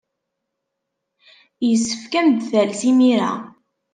[1.67, 3.31] Yessefk ad am-d-tales imir-a.